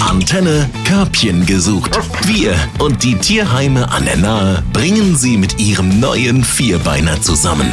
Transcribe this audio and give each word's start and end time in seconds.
Antenne 0.00 0.68
Körbchen 0.84 1.46
gesucht. 1.46 1.98
Wir 2.26 2.54
und 2.78 3.02
die 3.02 3.14
Tierheime 3.14 3.90
an 3.90 4.04
der 4.04 4.16
Nahe 4.16 4.62
bringen 4.72 5.16
sie 5.16 5.36
mit 5.36 5.58
ihrem 5.58 5.98
neuen 5.98 6.44
Vierbeiner 6.44 7.20
zusammen. 7.22 7.70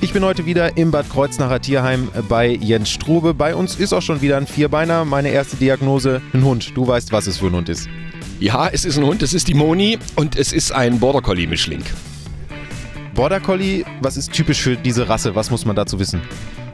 Ich 0.00 0.12
bin 0.12 0.24
heute 0.24 0.46
wieder 0.46 0.76
im 0.76 0.90
Bad 0.90 1.08
Kreuznacher 1.10 1.60
Tierheim 1.60 2.08
bei 2.28 2.48
Jens 2.48 2.90
Strube. 2.90 3.34
Bei 3.34 3.54
uns 3.54 3.76
ist 3.76 3.92
auch 3.92 4.02
schon 4.02 4.20
wieder 4.20 4.36
ein 4.36 4.46
Vierbeiner. 4.46 5.04
Meine 5.04 5.28
erste 5.28 5.56
Diagnose, 5.56 6.22
ein 6.32 6.44
Hund. 6.44 6.76
Du 6.76 6.86
weißt, 6.86 7.12
was 7.12 7.26
es 7.26 7.38
für 7.38 7.46
ein 7.46 7.54
Hund 7.54 7.68
ist. 7.68 7.88
Ja, 8.40 8.68
es 8.68 8.84
ist 8.84 8.98
ein 8.98 9.04
Hund, 9.04 9.22
es 9.22 9.34
ist 9.34 9.48
die 9.48 9.54
Moni 9.54 9.98
und 10.16 10.36
es 10.36 10.52
ist 10.52 10.72
ein 10.72 10.98
Border 10.98 11.22
Collie 11.22 11.46
Mischling. 11.46 11.82
Border 13.14 13.40
Collie, 13.40 13.84
was 14.00 14.16
ist 14.16 14.32
typisch 14.32 14.60
für 14.60 14.76
diese 14.76 15.08
Rasse? 15.08 15.34
Was 15.34 15.50
muss 15.50 15.64
man 15.64 15.76
dazu 15.76 15.98
wissen? 15.98 16.20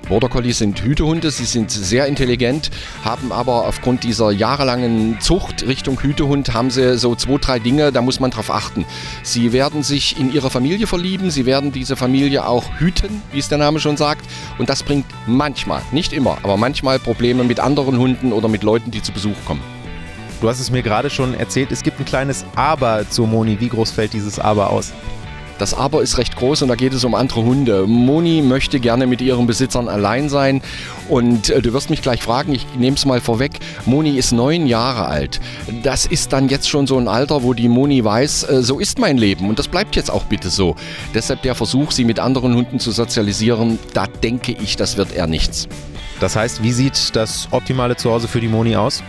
Border 0.09 0.29
Collies 0.29 0.59
sind 0.59 0.83
Hütehunde, 0.83 1.31
sie 1.31 1.47
sind 1.47 1.71
sehr 1.71 2.07
intelligent, 2.07 2.71
haben 3.05 3.33
aber 3.33 3.67
aufgrund 3.67 4.05
dieser 4.05 4.31
jahrelangen 4.31 5.19
Zucht 5.21 5.67
Richtung 5.67 5.99
Hütehund 6.01 6.53
haben 6.53 6.71
sie 6.71 6.99
so 6.99 7.15
zwei, 7.15 7.39
drei 7.39 7.59
Dinge, 7.59 7.91
da 7.91 8.03
muss 8.03 8.21
man 8.21 8.31
drauf 8.31 8.51
achten. 8.51 8.85
Sie 9.23 9.53
werden 9.53 9.83
sich 9.83 10.19
in 10.19 10.33
ihre 10.33 10.51
Familie 10.51 10.87
verlieben, 10.87 11.31
sie 11.31 11.47
werden 11.47 11.73
diese 11.73 11.97
Familie 11.97 12.47
auch 12.47 12.65
hüten, 12.79 13.23
wie 13.33 13.39
es 13.39 13.49
der 13.49 13.59
Name 13.59 13.81
schon 13.81 13.97
sagt. 13.97 14.27
Und 14.59 14.69
das 14.69 14.83
bringt 14.83 15.07
manchmal, 15.27 15.83
nicht 15.91 16.13
immer, 16.13 16.37
aber 16.43 16.57
manchmal 16.57 16.99
Probleme 16.99 17.45
mit 17.45 17.61
anderen 17.61 17.99
Hunden 17.99 18.33
oder 18.33 18.49
mit 18.49 18.63
Leuten, 18.63 18.91
die 18.91 19.03
zu 19.03 19.13
Besuch 19.13 19.37
kommen. 19.47 19.63
Du 20.41 20.49
hast 20.51 20.61
es 20.61 20.71
mir 20.71 20.83
gerade 20.83 21.09
schon 21.09 21.33
erzählt, 21.33 21.73
es 21.73 21.83
gibt 21.83 21.99
ein 21.99 22.05
kleines 22.05 22.45
Aber 22.55 23.09
zur 23.09 23.27
Moni. 23.27 23.61
Wie 23.61 23.69
groß 23.69 23.93
fällt 23.93 24.13
dieses 24.13 24.39
Aber 24.39 24.69
aus? 24.71 24.93
Das 25.59 25.73
Aber 25.73 26.03
ist 26.03 26.19
recht 26.19 26.37
groß 26.37 26.63
und 26.63 26.69
da 26.69 26.75
geht 26.75 26.93
es 26.93 27.05
um 27.05 27.15
andere 27.15 27.43
Hunde. 27.43 27.87
Moni 27.87 28.43
möchte 28.43 28.81
gerne 28.81 29.07
mit 29.07 29.21
ihren 29.21 29.47
Besitzern 29.47 29.89
allein 29.89 30.29
sein 30.29 30.63
und 31.09 31.51
äh, 31.51 31.63
du 31.63 31.73
wirst 31.73 31.91
mich 31.91 32.03
gleich 32.03 32.23
fragen, 32.23 32.53
ich 32.53 32.67
nehme 32.77 32.97
es 32.97 33.05
mal 33.05 33.21
vorweg, 33.21 33.61
Moni 33.87 34.17
ist 34.17 34.33
neun 34.33 34.67
Jahre 34.67 35.07
alt. 35.07 35.41
Das 35.83 36.07
ist 36.07 36.33
dann 36.33 36.49
jetzt 36.49 36.69
schon 36.69 36.87
so 36.87 36.99
ein 36.99 37.09
Alter, 37.09 37.43
wo 37.43 37.55
die 37.55 37.69
Moni 37.69 38.05
weiß, 38.05 38.49
äh, 38.51 38.63
so 38.63 38.81
ist 38.81 38.99
mein 38.99 39.17
Leben 39.17 39.49
und 39.49 39.59
das 39.59 39.69
bleibt 39.69 39.95
jetzt 39.97 40.11
auch 40.11 40.25
bitte 40.25 40.51
so. 40.51 40.75
Deshalb 41.15 41.43
der 41.43 41.55
Versuch, 41.55 41.93
sie 41.93 42.05
mit 42.05 42.19
anderen 42.19 42.55
Hunden 42.55 42.81
zu 42.81 42.91
sozialisieren, 42.91 43.79
da 43.93 44.07
denke 44.07 44.53
ich, 44.53 44.77
das 44.77 44.97
wird 44.97 45.13
eher 45.15 45.27
nichts. 45.27 45.69
Das 46.21 46.37
heißt, 46.37 46.63
wie 46.63 46.73
sieht 46.73 47.15
das 47.15 47.49
optimale 47.51 47.97
Zuhause 47.97 48.29
für 48.29 48.41
die 48.41 48.49
Moni 48.49 48.77
aus? 48.77 49.03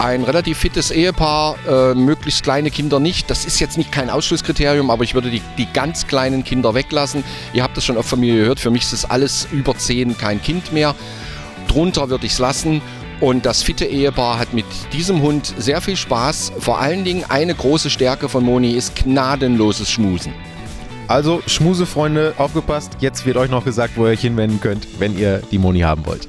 Ein 0.00 0.22
relativ 0.22 0.58
fittes 0.58 0.90
Ehepaar, 0.90 1.56
äh, 1.68 1.94
möglichst 1.94 2.42
kleine 2.42 2.70
Kinder 2.70 2.98
nicht. 2.98 3.28
Das 3.28 3.44
ist 3.44 3.60
jetzt 3.60 3.76
nicht 3.76 3.92
kein 3.92 4.08
Ausschlusskriterium, 4.08 4.90
aber 4.90 5.04
ich 5.04 5.14
würde 5.14 5.30
die, 5.30 5.42
die 5.58 5.66
ganz 5.70 6.06
kleinen 6.06 6.42
Kinder 6.42 6.74
weglassen. 6.74 7.22
Ihr 7.52 7.62
habt 7.62 7.76
das 7.76 7.84
schon 7.84 7.98
auf 7.98 8.06
Familie 8.06 8.40
gehört, 8.40 8.60
für 8.60 8.70
mich 8.70 8.82
ist 8.84 8.94
das 8.94 9.04
alles 9.04 9.46
über 9.52 9.76
10 9.76 10.16
kein 10.16 10.42
Kind 10.42 10.72
mehr. 10.72 10.94
Drunter 11.68 12.08
würde 12.08 12.24
ich 12.24 12.32
es 12.32 12.38
lassen. 12.38 12.80
Und 13.20 13.44
das 13.44 13.62
fitte 13.62 13.84
Ehepaar 13.84 14.38
hat 14.38 14.54
mit 14.54 14.64
diesem 14.94 15.20
Hund 15.20 15.52
sehr 15.58 15.82
viel 15.82 15.96
Spaß. 15.96 16.52
Vor 16.58 16.80
allen 16.80 17.04
Dingen 17.04 17.26
eine 17.28 17.54
große 17.54 17.90
Stärke 17.90 18.30
von 18.30 18.42
Moni 18.42 18.70
ist 18.70 18.96
gnadenloses 18.96 19.90
Schmusen. 19.90 20.32
Also, 21.06 21.42
Schmusefreunde, 21.46 22.32
aufgepasst. 22.38 22.92
Jetzt 23.00 23.26
wird 23.26 23.36
euch 23.36 23.50
noch 23.50 23.66
gesagt, 23.66 23.98
wo 23.98 24.06
ihr 24.06 24.12
euch 24.12 24.22
hinwenden 24.22 24.60
könnt, 24.62 24.86
wenn 24.98 25.18
ihr 25.18 25.42
die 25.50 25.58
Moni 25.58 25.80
haben 25.80 26.06
wollt. 26.06 26.28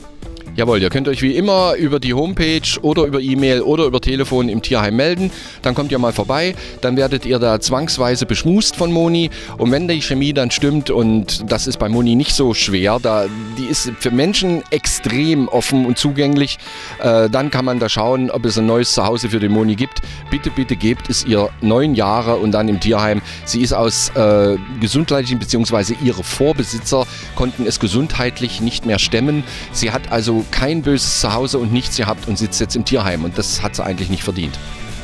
Jawohl, 0.57 0.81
ihr 0.81 0.89
könnt 0.89 1.07
euch 1.07 1.21
wie 1.21 1.37
immer 1.37 1.75
über 1.75 2.01
die 2.01 2.13
Homepage 2.13 2.77
oder 2.81 3.05
über 3.05 3.21
E-Mail 3.21 3.61
oder 3.61 3.85
über 3.85 4.01
Telefon 4.01 4.49
im 4.49 4.61
Tierheim 4.61 4.97
melden. 4.97 5.31
Dann 5.61 5.73
kommt 5.73 5.93
ihr 5.93 5.97
mal 5.97 6.11
vorbei, 6.11 6.55
dann 6.81 6.97
werdet 6.97 7.25
ihr 7.25 7.39
da 7.39 7.61
zwangsweise 7.61 8.25
beschmust 8.25 8.75
von 8.75 8.91
Moni. 8.91 9.29
Und 9.57 9.71
wenn 9.71 9.87
die 9.87 10.01
Chemie 10.01 10.33
dann 10.33 10.51
stimmt, 10.51 10.89
und 10.89 11.49
das 11.49 11.67
ist 11.67 11.79
bei 11.79 11.87
Moni 11.87 12.15
nicht 12.15 12.35
so 12.35 12.53
schwer, 12.53 12.99
da, 13.01 13.27
die 13.57 13.63
ist 13.63 13.93
für 13.99 14.11
Menschen 14.11 14.61
extrem 14.71 15.47
offen 15.47 15.85
und 15.85 15.97
zugänglich, 15.97 16.57
äh, 16.99 17.29
dann 17.29 17.49
kann 17.49 17.63
man 17.63 17.79
da 17.79 17.87
schauen, 17.87 18.29
ob 18.29 18.43
es 18.45 18.57
ein 18.57 18.65
neues 18.65 18.93
Zuhause 18.93 19.29
für 19.29 19.39
den 19.39 19.53
Moni 19.53 19.75
gibt. 19.75 20.01
Bitte, 20.31 20.49
bitte 20.49 20.75
gebt 20.75 21.09
es 21.09 21.23
ihr 21.23 21.49
neun 21.61 21.95
Jahre 21.95 22.35
und 22.35 22.51
dann 22.51 22.67
im 22.67 22.81
Tierheim. 22.81 23.21
Sie 23.45 23.61
ist 23.61 23.71
aus 23.71 24.09
äh, 24.15 24.57
gesundheitlichen 24.81 25.39
bzw. 25.39 25.95
ihre 26.03 26.25
Vorbesitzer 26.25 27.07
konnten 27.35 27.65
es 27.65 27.79
gesundheitlich 27.79 28.59
nicht 28.59 28.85
mehr 28.85 28.99
stemmen. 28.99 29.45
Sie 29.71 29.91
hat 29.91 30.11
also 30.11 30.40
kein 30.49 30.81
böses 30.81 31.19
Zuhause 31.19 31.59
und 31.59 31.71
nichts 31.71 31.97
gehabt 31.97 32.27
und 32.27 32.37
sitzt 32.37 32.59
jetzt 32.59 32.75
im 32.75 32.85
Tierheim. 32.85 33.23
Und 33.23 33.37
das 33.37 33.61
hat 33.61 33.75
sie 33.75 33.83
eigentlich 33.83 34.09
nicht 34.09 34.23
verdient. 34.23 34.57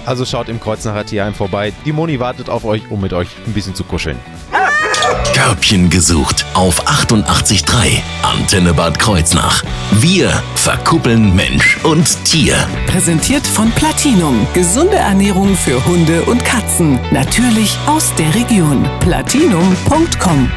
Also 0.05 0.25
schaut 0.25 0.47
im 0.47 0.59
Kreuznacher 0.59 1.05
Tierheim 1.05 1.33
vorbei. 1.33 1.73
Die 1.85 1.91
Moni 1.91 2.19
wartet 2.19 2.49
auf 2.49 2.63
euch, 2.63 2.89
um 2.89 3.01
mit 3.01 3.13
euch 3.13 3.27
ein 3.45 3.53
bisschen 3.53 3.75
zu 3.75 3.83
kuscheln. 3.83 4.17
Körbchen 5.33 5.89
gesucht 5.89 6.45
auf 6.53 6.87
88.3 6.87 8.01
Antenne 8.23 8.73
Bad 8.73 8.97
Kreuznach. 8.97 9.63
Wir 9.91 10.29
verkuppeln 10.55 11.35
Mensch 11.35 11.77
und 11.83 12.23
Tier. 12.25 12.55
Präsentiert 12.87 13.45
von 13.45 13.69
Platinum. 13.71 14.47
Gesunde 14.53 14.97
Ernährung 14.97 15.55
für 15.55 15.83
Hunde 15.85 16.23
und 16.23 16.43
Katzen. 16.43 16.99
Natürlich 17.11 17.77
aus 17.85 18.13
der 18.15 18.33
Region. 18.33 18.87
Platinum.com 19.01 20.49